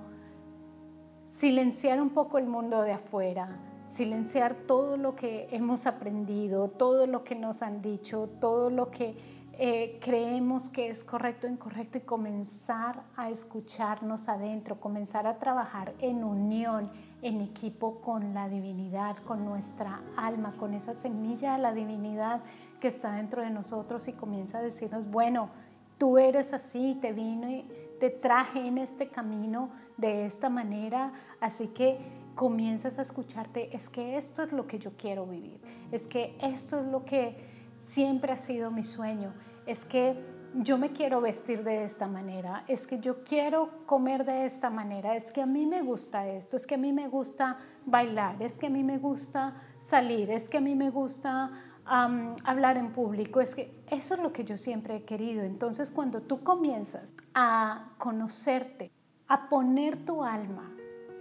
silenciar 1.32 2.02
un 2.02 2.10
poco 2.10 2.40
el 2.40 2.46
mundo 2.46 2.82
de 2.82 2.92
afuera, 2.92 3.58
silenciar 3.86 4.54
todo 4.54 4.98
lo 4.98 5.16
que 5.16 5.48
hemos 5.52 5.88
aprendido, 5.88 6.68
todo 6.68 7.08
lo 7.08 7.24
que 7.24 7.36
nos 7.36 7.62
han 7.62 7.82
dicho, 7.82 8.30
todo 8.42 8.70
lo 8.70 8.92
que 8.92 9.16
eh, 9.54 9.98
creemos 10.02 10.68
que 10.68 10.90
es 10.90 11.06
correcto 11.06 11.48
o 11.48 11.50
incorrecto 11.50 12.00
y 12.00 12.02
comenzar 12.02 13.04
a 13.16 13.30
escucharnos 13.30 14.28
adentro, 14.28 14.82
comenzar 14.82 15.26
a 15.26 15.40
trabajar 15.40 15.94
en 16.00 16.26
unión, 16.26 16.92
en 17.22 17.40
equipo 17.40 18.02
con 18.02 18.34
la 18.34 18.50
divinidad, 18.50 19.16
con 19.26 19.46
nuestra 19.46 20.02
alma, 20.18 20.54
con 20.60 20.74
esa 20.74 20.94
semilla 20.94 21.54
de 21.54 21.60
la 21.60 21.74
divinidad 21.74 22.42
que 22.82 22.90
está 22.90 23.14
dentro 23.14 23.42
de 23.42 23.52
nosotros 23.52 24.10
y 24.10 24.14
comienza 24.14 24.58
a 24.58 24.62
decirnos, 24.62 25.10
bueno, 25.10 25.50
tú 25.98 26.18
eres 26.18 26.52
así, 26.52 26.98
te 27.00 27.14
vino 27.14 27.50
y 27.50 27.66
te 28.02 28.10
traje 28.10 28.66
en 28.66 28.80
este 28.80 29.10
camino 29.10 29.70
de 29.96 30.26
esta 30.26 30.50
manera, 30.50 31.14
así 31.40 31.68
que 31.68 32.00
comienzas 32.34 32.98
a 32.98 33.04
escucharte, 33.04 33.76
es 33.76 33.90
que 33.90 34.18
esto 34.18 34.42
es 34.42 34.52
lo 34.52 34.66
que 34.66 34.80
yo 34.80 34.94
quiero 34.98 35.28
vivir, 35.28 35.62
es 35.92 36.08
que 36.08 36.36
esto 36.42 36.80
es 36.80 36.88
lo 36.88 37.06
que 37.06 37.38
siempre 37.76 38.32
ha 38.34 38.38
sido 38.38 38.72
mi 38.72 38.82
sueño, 38.82 39.36
es 39.68 39.86
que 39.86 40.16
yo 40.56 40.80
me 40.80 40.94
quiero 40.94 41.22
vestir 41.22 41.64
de 41.64 41.84
esta 41.84 42.08
manera, 42.08 42.64
es 42.68 42.88
que 42.88 42.98
yo 43.00 43.24
quiero 43.24 43.86
comer 43.86 44.26
de 44.26 44.46
esta 44.46 44.72
manera, 44.72 45.16
es 45.16 45.32
que 45.32 45.44
a 45.44 45.46
mí 45.46 45.68
me 45.68 45.84
gusta 45.84 46.28
esto, 46.28 46.56
es 46.56 46.66
que 46.66 46.74
a 46.74 46.80
mí 46.80 46.92
me 46.92 47.08
gusta 47.08 47.60
bailar, 47.86 48.42
es 48.42 48.58
que 48.58 48.66
a 48.66 48.72
mí 48.72 48.84
me 48.84 48.98
gusta 48.98 49.62
salir, 49.78 50.32
es 50.32 50.50
que 50.50 50.58
a 50.58 50.62
mí 50.62 50.74
me 50.74 50.90
gusta 50.90 51.52
hablar 51.86 52.78
en 52.78 52.92
público, 52.92 53.42
es 53.42 53.56
que 53.56 53.84
eso 53.90 54.16
es 54.16 54.22
lo 54.22 54.32
que 54.32 54.44
yo 54.44 54.58
siempre 54.58 54.98
he 54.98 55.04
querido. 55.04 55.44
Entonces 55.44 55.92
cuando 55.92 56.22
tú 56.22 56.44
comienzas 56.44 57.16
a 57.34 57.88
conocerte, 57.98 58.92
a 59.28 59.50
poner 59.50 60.06
tu 60.06 60.24
alma 60.24 60.72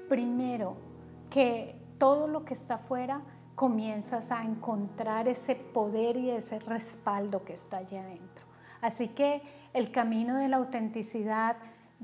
primero 0.08 0.76
que 1.30 1.80
todo 1.98 2.26
lo 2.26 2.44
que 2.44 2.54
está 2.54 2.74
afuera, 2.74 3.22
comienzas 3.54 4.32
a 4.32 4.42
encontrar 4.42 5.28
ese 5.28 5.54
poder 5.54 6.16
y 6.16 6.30
ese 6.30 6.58
respaldo 6.60 7.44
que 7.44 7.52
está 7.52 7.76
allá 7.76 8.00
adentro. 8.00 8.44
Así 8.80 9.08
que 9.08 9.42
el 9.74 9.90
camino 9.92 10.38
de 10.38 10.48
la 10.48 10.56
autenticidad 10.56 11.56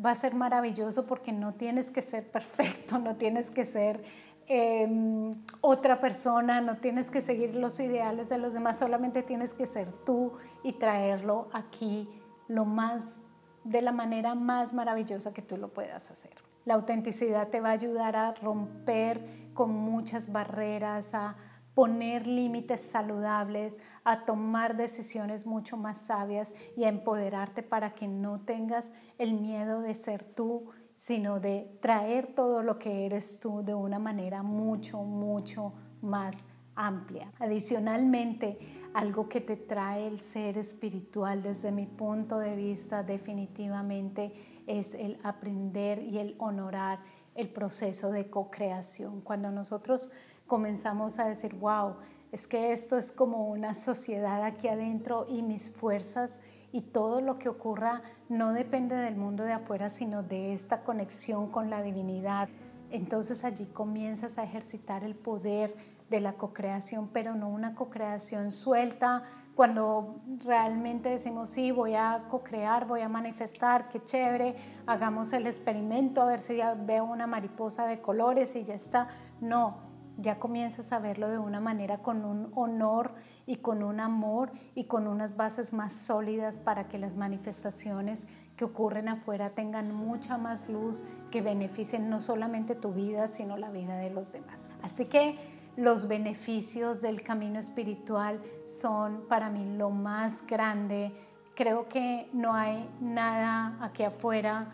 va 0.04 0.10
a 0.10 0.14
ser 0.14 0.34
maravilloso 0.34 1.06
porque 1.06 1.32
no 1.32 1.54
tienes 1.54 1.90
que 1.90 2.02
ser 2.02 2.30
perfecto, 2.30 2.98
no 3.00 3.16
tienes 3.16 3.50
que 3.50 3.64
ser 3.64 4.04
Em, 4.48 5.32
otra 5.60 6.00
persona, 6.00 6.60
no 6.60 6.76
tienes 6.76 7.10
que 7.10 7.20
seguir 7.20 7.56
los 7.56 7.80
ideales 7.80 8.28
de 8.28 8.38
los 8.38 8.52
demás, 8.52 8.78
solamente 8.78 9.22
tienes 9.22 9.54
que 9.54 9.66
ser 9.66 9.90
tú 10.04 10.34
y 10.62 10.74
traerlo 10.74 11.48
aquí 11.52 12.08
lo 12.46 12.64
más 12.64 13.24
de 13.64 13.82
la 13.82 13.90
manera 13.90 14.36
más 14.36 14.72
maravillosa 14.72 15.34
que 15.34 15.42
tú 15.42 15.56
lo 15.56 15.72
puedas 15.72 16.10
hacer. 16.10 16.32
La 16.64 16.74
autenticidad 16.74 17.48
te 17.48 17.60
va 17.60 17.70
a 17.70 17.72
ayudar 17.72 18.14
a 18.14 18.34
romper 18.34 19.50
con 19.52 19.72
muchas 19.72 20.30
barreras, 20.30 21.14
a 21.14 21.36
poner 21.74 22.26
límites 22.26 22.80
saludables, 22.80 23.78
a 24.04 24.24
tomar 24.24 24.76
decisiones 24.76 25.44
mucho 25.44 25.76
más 25.76 25.98
sabias 25.98 26.54
y 26.76 26.84
a 26.84 26.88
empoderarte 26.88 27.62
para 27.62 27.94
que 27.94 28.08
no 28.08 28.40
tengas 28.40 28.92
el 29.18 29.34
miedo 29.34 29.80
de 29.80 29.92
ser 29.94 30.24
tú 30.24 30.70
sino 30.96 31.38
de 31.38 31.78
traer 31.80 32.34
todo 32.34 32.62
lo 32.62 32.78
que 32.78 33.06
eres 33.06 33.38
tú 33.38 33.62
de 33.62 33.74
una 33.74 33.98
manera 34.00 34.42
mucho, 34.42 35.02
mucho 35.02 35.74
más 36.00 36.48
amplia. 36.74 37.30
Adicionalmente, 37.38 38.58
algo 38.94 39.28
que 39.28 39.42
te 39.42 39.56
trae 39.56 40.06
el 40.06 40.20
ser 40.20 40.56
espiritual 40.56 41.42
desde 41.42 41.70
mi 41.70 41.84
punto 41.86 42.38
de 42.38 42.56
vista 42.56 43.02
definitivamente 43.02 44.32
es 44.66 44.94
el 44.94 45.20
aprender 45.22 46.02
y 46.02 46.18
el 46.18 46.34
honorar 46.38 47.00
el 47.34 47.50
proceso 47.50 48.10
de 48.10 48.30
co-creación. 48.30 49.20
Cuando 49.20 49.50
nosotros 49.50 50.10
comenzamos 50.46 51.18
a 51.18 51.26
decir, 51.26 51.54
wow, 51.54 51.96
es 52.32 52.46
que 52.46 52.72
esto 52.72 52.96
es 52.96 53.12
como 53.12 53.48
una 53.48 53.74
sociedad 53.74 54.42
aquí 54.42 54.68
adentro 54.68 55.26
y 55.28 55.42
mis 55.42 55.70
fuerzas 55.70 56.40
y 56.72 56.82
todo 56.82 57.20
lo 57.20 57.38
que 57.38 57.48
ocurra 57.48 58.02
no 58.28 58.52
depende 58.52 58.96
del 58.96 59.16
mundo 59.16 59.44
de 59.44 59.52
afuera, 59.52 59.88
sino 59.88 60.22
de 60.22 60.52
esta 60.52 60.82
conexión 60.82 61.50
con 61.50 61.70
la 61.70 61.82
divinidad. 61.82 62.48
Entonces 62.90 63.44
allí 63.44 63.66
comienzas 63.66 64.38
a 64.38 64.44
ejercitar 64.44 65.04
el 65.04 65.14
poder 65.14 65.74
de 66.10 66.20
la 66.20 66.34
cocreación, 66.34 67.08
pero 67.12 67.34
no 67.34 67.48
una 67.48 67.74
cocreación 67.74 68.52
suelta, 68.52 69.24
cuando 69.56 70.20
realmente 70.44 71.08
decimos, 71.08 71.48
sí, 71.48 71.70
voy 71.70 71.94
a 71.94 72.24
cocrear, 72.28 72.86
voy 72.86 73.00
a 73.00 73.08
manifestar, 73.08 73.88
qué 73.88 74.04
chévere, 74.04 74.54
hagamos 74.86 75.32
el 75.32 75.46
experimento 75.46 76.20
a 76.20 76.26
ver 76.26 76.40
si 76.40 76.56
ya 76.56 76.74
veo 76.74 77.06
una 77.06 77.26
mariposa 77.26 77.86
de 77.86 78.02
colores 78.02 78.54
y 78.54 78.64
ya 78.64 78.74
está. 78.74 79.08
No, 79.40 79.78
ya 80.18 80.38
comienzas 80.38 80.92
a 80.92 80.98
verlo 80.98 81.28
de 81.28 81.38
una 81.38 81.58
manera 81.58 81.98
con 81.98 82.26
un 82.26 82.52
honor 82.54 83.14
y 83.46 83.56
con 83.56 83.82
un 83.82 84.00
amor 84.00 84.50
y 84.74 84.84
con 84.84 85.06
unas 85.06 85.36
bases 85.36 85.72
más 85.72 85.92
sólidas 85.92 86.60
para 86.60 86.88
que 86.88 86.98
las 86.98 87.16
manifestaciones 87.16 88.26
que 88.56 88.64
ocurren 88.64 89.08
afuera 89.08 89.50
tengan 89.50 89.94
mucha 89.94 90.36
más 90.36 90.68
luz, 90.68 91.04
que 91.30 91.42
beneficien 91.42 92.10
no 92.10 92.20
solamente 92.20 92.74
tu 92.74 92.92
vida, 92.92 93.26
sino 93.28 93.56
la 93.56 93.70
vida 93.70 93.96
de 93.96 94.10
los 94.10 94.32
demás. 94.32 94.72
Así 94.82 95.06
que 95.06 95.38
los 95.76 96.08
beneficios 96.08 97.02
del 97.02 97.22
camino 97.22 97.60
espiritual 97.60 98.40
son 98.66 99.26
para 99.28 99.50
mí 99.50 99.76
lo 99.76 99.90
más 99.90 100.44
grande. 100.46 101.12
Creo 101.54 101.88
que 101.88 102.28
no 102.32 102.54
hay 102.54 102.88
nada 103.00 103.76
aquí 103.80 104.02
afuera 104.02 104.72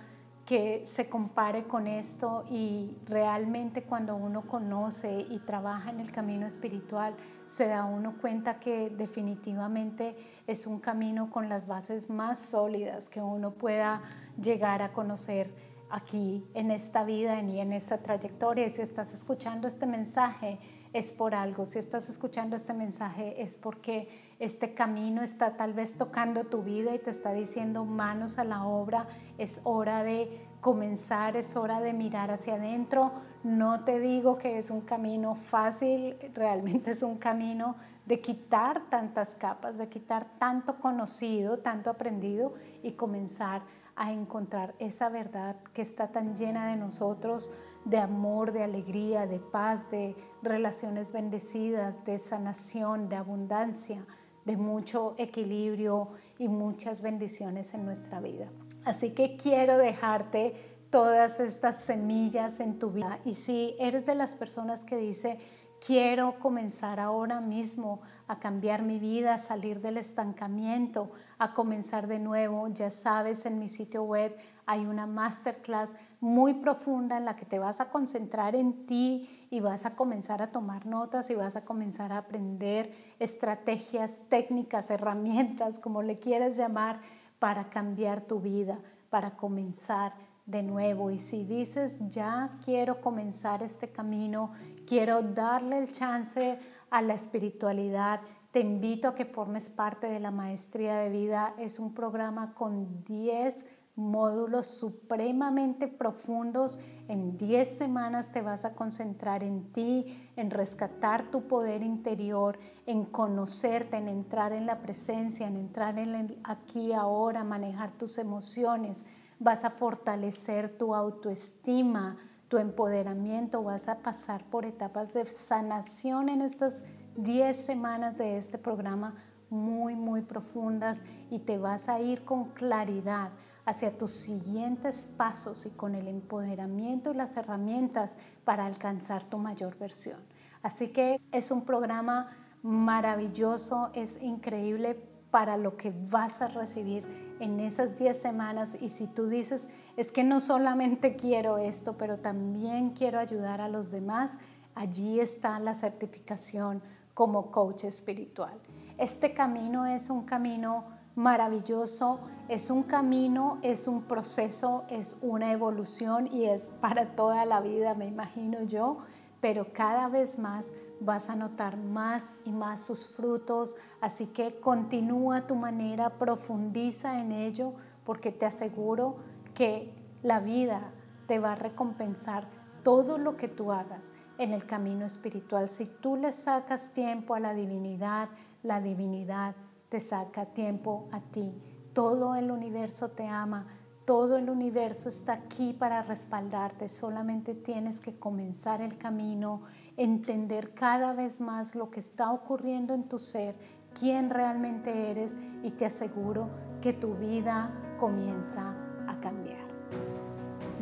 que 0.53 0.85
se 0.85 1.09
compare 1.09 1.65
con 1.65 1.89
esto 1.89 2.45
y 2.51 2.95
realmente 3.07 3.85
cuando 3.85 4.17
uno 4.17 4.43
conoce 4.43 5.25
y 5.31 5.39
trabaja 5.39 5.89
en 5.89 5.99
el 5.99 6.13
camino 6.13 6.47
espiritual 6.47 7.15
se 7.47 7.69
da 7.69 7.87
uno 7.87 8.17
cuenta 8.21 8.61
que 8.61 8.91
definitivamente 8.91 10.15
es 10.47 10.67
un 10.67 10.79
camino 10.79 11.31
con 11.31 11.49
las 11.49 11.67
bases 11.67 12.11
más 12.11 12.39
sólidas 12.39 13.09
que 13.09 13.23
uno 13.23 13.53
pueda 13.53 14.03
llegar 14.39 14.83
a 14.83 14.93
conocer 14.93 15.55
aquí 15.89 16.45
en 16.53 16.71
esta 16.71 17.03
vida 17.03 17.41
y 17.41 17.59
en 17.59 17.73
esta 17.73 18.03
trayectoria. 18.03 18.69
Si 18.69 18.83
estás 18.83 19.15
escuchando 19.15 19.67
este 19.67 19.87
mensaje 19.87 20.59
es 20.93 21.13
por 21.13 21.35
algo, 21.35 21.65
si 21.65 21.79
estás 21.79 22.11
escuchando 22.11 22.57
este 22.57 22.75
mensaje 22.75 23.41
es 23.41 23.57
porque 23.57 24.32
este 24.43 24.75
camino 24.75 25.23
está 25.23 25.57
tal 25.57 25.73
vez 25.73 25.97
tocando 25.97 26.43
tu 26.43 26.65
vida 26.65 26.93
y 26.93 26.99
te 26.99 27.11
está 27.11 27.33
diciendo 27.33 27.85
manos 27.85 28.41
a 28.41 28.45
la 28.45 28.65
obra, 28.65 29.07
es 29.39 29.61
hora 29.63 30.03
de 30.03 30.45
comenzar, 30.61 31.37
es 31.37 31.55
hora 31.55 31.81
de 31.81 31.93
mirar 31.93 32.33
hacia 32.33 32.55
adentro. 32.55 33.13
No 33.45 33.85
te 33.85 34.01
digo 34.01 34.39
que 34.39 34.59
es 34.59 34.73
un 34.73 34.81
camino 34.81 35.37
fácil, 35.37 36.17
realmente 36.35 36.91
es 36.91 37.05
un 37.05 37.19
camino 37.19 37.77
de 38.05 38.21
quitar 38.21 38.81
tantas 38.89 39.37
capas, 39.37 39.79
de 39.79 39.89
quitar 39.89 40.27
tanto 40.41 40.81
conocido, 40.81 41.59
tanto 41.59 41.89
aprendido 41.89 42.55
y 42.83 42.95
comenzar 42.95 43.63
a 43.95 44.11
encontrar 44.11 44.75
esa 44.81 45.09
verdad 45.09 45.55
que 45.73 45.83
está 45.83 46.09
tan 46.09 46.37
llena 46.37 46.67
de 46.67 46.75
nosotros, 46.75 47.55
de 47.85 47.99
amor, 47.99 48.51
de 48.51 48.65
alegría, 48.65 49.25
de 49.29 49.39
paz, 49.39 49.89
de 49.89 50.17
relaciones 50.43 51.13
bendecidas, 51.13 52.05
de 52.05 52.19
sanación, 52.19 53.09
de 53.09 53.15
abundancia 53.15 54.05
de 54.45 54.57
mucho 54.57 55.15
equilibrio 55.19 56.09
y 56.39 56.49
muchas 56.49 57.03
bendiciones 57.03 57.75
en 57.75 57.85
nuestra 57.85 58.21
vida. 58.21 58.49
Así 58.85 59.11
que 59.11 59.37
quiero 59.37 59.79
dejarte 59.79 60.55
todas 60.91 61.41
estas 61.41 61.81
semillas 61.81 62.61
en 62.61 62.79
tu 62.79 62.91
vida. 62.91 63.19
Y 63.25 63.35
si 63.35 63.77
eres 63.79 64.07
de 64.07 64.15
las 64.15 64.35
personas 64.35 64.85
que 64.85 64.97
dice, 64.97 65.39
quiero 65.85 66.39
comenzar 66.39 67.01
ahora 67.01 67.41
mismo 67.41 68.01
a 68.29 68.39
cambiar 68.39 68.83
mi 68.83 68.99
vida, 68.99 69.35
a 69.35 69.39
salir 69.39 69.81
del 69.81 69.97
estancamiento, 69.97 71.11
a 71.39 71.55
comenzar 71.55 72.07
de 72.07 72.19
nuevo, 72.19 72.69
ya 72.69 72.91
sabes, 72.91 73.47
en 73.47 73.59
mi 73.59 73.69
sitio 73.69 74.03
web 74.03 74.37
hay 74.67 74.87
una 74.87 75.07
masterclass 75.07 75.95
muy 76.21 76.55
profunda 76.55 77.17
en 77.17 77.25
la 77.25 77.37
que 77.37 77.45
te 77.45 77.59
vas 77.59 77.81
a 77.81 77.91
concentrar 77.91 78.55
en 78.55 78.87
ti 78.87 79.47
y 79.51 79.61
vas 79.61 79.87
a 79.87 79.97
comenzar 79.97 80.41
a 80.41 80.53
tomar 80.53 80.87
notas 80.87 81.31
y 81.31 81.35
vas 81.35 81.57
a 81.57 81.65
comenzar 81.65 82.13
a 82.13 82.19
aprender 82.19 82.95
estrategias, 83.19 84.27
técnicas, 84.29 84.91
herramientas, 84.91 85.79
como 85.79 86.03
le 86.03 86.19
quieres 86.19 86.57
llamar, 86.57 87.01
para 87.39 87.69
cambiar 87.69 88.21
tu 88.23 88.41
vida, 88.41 88.79
para 89.11 89.33
comenzar 89.33 90.15
de 90.47 90.63
nuevo. 90.63 91.11
Y 91.11 91.19
si 91.19 91.45
dices, 91.45 91.99
ya 92.09 92.57
quiero 92.65 93.01
comenzar 93.01 93.63
este 93.63 93.91
camino, 93.91 94.53
quiero 94.87 95.23
darle 95.23 95.79
el 95.79 95.91
chance 95.91 96.59
a 96.91 97.03
la 97.03 97.15
espiritualidad, 97.15 98.21
te 98.53 98.61
invito 98.61 99.09
a 99.09 99.15
que 99.15 99.25
formes 99.25 99.71
parte 99.71 100.07
de 100.07 100.21
la 100.21 100.31
Maestría 100.31 100.97
de 100.99 101.09
Vida. 101.09 101.55
Es 101.59 101.79
un 101.79 101.95
programa 101.95 102.53
con 102.55 103.03
10 103.03 103.65
módulos 103.95 104.67
supremamente 104.67 105.87
profundos. 105.87 106.79
En 107.09 107.37
10 107.37 107.69
semanas 107.69 108.33
te 108.33 108.41
vas 108.41 108.65
a 108.65 108.75
concentrar 108.75 109.43
en 109.43 109.73
ti, 109.73 110.31
en 110.37 110.51
rescatar 110.51 111.31
tu 111.31 111.47
poder 111.47 111.83
interior, 111.83 112.59
en 112.87 113.05
conocerte, 113.05 113.99
en 113.99 114.09
entrar 114.09 114.53
en 114.53 114.67
la 114.67 114.81
presencia, 114.81 115.47
en 115.47 115.57
entrar 115.57 115.99
en 115.99 116.15
el 116.15 116.39
aquí, 116.45 116.93
ahora, 116.93 117.45
manejar 117.45 117.91
tus 117.93 118.19
emociones. 118.19 119.05
Vas 119.39 119.65
a 119.65 119.71
fortalecer 119.71 120.79
tu 120.79 120.95
autoestima, 120.95 122.17
tu 122.49 122.59
empoderamiento, 122.59 123.63
vas 123.63 123.89
a 123.89 123.99
pasar 123.99 124.45
por 124.45 124.65
etapas 124.65 125.13
de 125.13 125.31
sanación 125.31 126.29
en 126.29 126.43
estas 126.43 126.83
10 127.17 127.57
semanas 127.57 128.17
de 128.17 128.37
este 128.37 128.57
programa 128.57 129.15
muy, 129.51 129.97
muy 129.97 130.23
profundas 130.23 131.03
y 131.31 131.41
te 131.41 131.59
vas 131.59 131.89
a 131.89 132.01
ir 132.01 132.25
con 132.25 132.51
claridad 132.51 133.31
hacia 133.65 133.97
tus 133.97 134.13
siguientes 134.13 135.09
pasos 135.17 135.67
y 135.67 135.71
con 135.71 135.95
el 135.95 136.09
empoderamiento 136.09 137.13
y 137.13 137.17
las 137.17 137.37
herramientas 137.37 138.17
para 138.45 138.67
alcanzar 138.67 139.25
tu 139.25 139.39
mayor 139.39 139.79
versión. 139.79 140.19
Así 140.63 140.89
que 140.89 141.21
es 141.33 141.51
un 141.51 141.65
programa 141.65 142.31
maravilloso, 142.63 143.91
es 143.95 144.21
increíble 144.23 144.99
para 145.31 145.57
lo 145.57 145.77
que 145.77 145.93
vas 146.11 146.43
a 146.43 146.49
recibir 146.49 147.05
en 147.41 147.59
esas 147.59 147.99
10 147.99 148.21
semanas 148.21 148.77
y 148.81 148.91
si 148.91 149.07
tú 149.07 149.29
dices, 149.29 149.69
es 149.97 150.13
que 150.13 150.23
no 150.25 150.41
solamente 150.41 151.17
quiero 151.17 151.59
esto, 151.59 151.97
pero 151.97 152.19
también 152.19 152.91
quiero 152.91 153.19
ayudar 153.19 153.61
a 153.61 153.69
los 153.69 153.91
demás, 153.91 154.39
allí 154.75 155.21
está 155.21 155.59
la 155.59 155.75
certificación 155.75 156.83
como 157.15 157.51
coach 157.51 157.85
espiritual. 157.85 158.55
Este 158.99 159.33
camino 159.33 159.87
es 159.87 160.11
un 160.11 160.25
camino 160.25 160.85
maravilloso, 161.15 162.21
es 162.49 162.71
un 162.71 162.83
camino, 162.83 163.59
es 163.63 163.89
un 163.89 164.03
proceso, 164.03 164.85
es 164.89 165.17
una 165.21 165.53
evolución 165.53 166.27
y 166.27 166.47
es 166.47 166.69
para 166.69 167.15
toda 167.15 167.45
la 167.45 167.61
vida, 167.61 167.95
me 167.95 168.07
imagino 168.07 168.63
yo, 168.63 168.99
pero 169.41 169.73
cada 169.73 170.09
vez 170.09 170.39
más 170.39 170.73
vas 171.01 171.29
a 171.29 171.35
notar 171.35 171.77
más 171.77 172.33
y 172.45 172.53
más 172.53 172.81
sus 172.81 173.07
frutos, 173.07 173.77
así 174.01 174.27
que 174.27 174.61
continúa 174.61 175.47
tu 175.47 175.55
manera, 175.55 176.11
profundiza 176.11 177.21
en 177.21 177.33
ello, 177.33 177.73
porque 178.05 178.33
te 178.33 178.47
aseguro 178.47 179.17
que 179.55 179.95
la 180.23 180.41
vida 180.41 180.93
te 181.27 181.39
va 181.39 181.53
a 181.53 181.57
recompensar 181.57 182.47
todo 182.83 183.19
lo 183.19 183.37
que 183.37 183.49
tú 183.49 183.73
hagas 183.73 184.13
en 184.39 184.53
el 184.53 184.67
camino 184.67 185.05
espiritual. 185.05 185.69
Si 185.69 185.87
tú 185.87 186.17
le 186.17 186.33
sacas 186.33 186.93
tiempo 186.93 187.35
a 187.35 187.41
la 187.41 187.55
divinidad, 187.55 188.29
la 188.63 188.81
divinidad 188.81 189.55
te 189.93 190.01
saca 190.01 190.47
tiempo 190.47 191.07
a 191.13 191.21
ti. 191.21 191.53
Todo 191.93 192.35
el 192.35 192.51
universo 192.51 193.11
te 193.11 193.27
ama, 193.27 193.67
todo 194.07 194.39
el 194.39 194.49
universo 194.49 195.11
está 195.11 195.35
aquí 195.35 195.75
para 195.75 196.03
respaldarte. 196.03 196.89
Solamente 196.89 197.55
tienes 197.55 198.01
que 198.01 198.19
comenzar 198.19 198.81
el 198.81 198.97
camino, 198.97 199.61
entender 199.99 200.73
cada 200.73 201.13
vez 201.13 201.43
más 201.43 201.75
lo 201.75 201.91
que 201.91 202.01
está 202.01 202.33
ocurriendo 202.33 202.95
en 202.95 203.07
tu 203.07 203.19
ser, 203.19 203.55
quién 203.93 204.31
realmente 204.31 205.11
eres 205.11 205.37
y 205.63 205.73
te 205.73 205.85
aseguro 205.85 206.49
que 206.81 206.95
tu 206.95 207.13
vida 207.17 207.71
comienza 208.01 208.75
a 209.07 209.21
cambiar. 209.21 209.61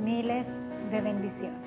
Miles 0.04 0.60
de 0.92 1.00
bendiciones. 1.00 1.59